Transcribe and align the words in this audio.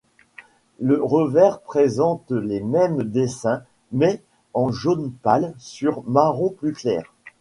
Le 0.79 0.99
revers 1.03 1.61
présente 1.61 2.31
les 2.31 2.59
mêmes 2.59 3.03
dessins 3.03 3.61
mais 3.91 4.23
en 4.55 4.71
jaune 4.71 5.11
pâle 5.11 5.53
sur 5.59 6.01
marron 6.09 6.49
plus 6.49 6.73
clair. 6.73 7.03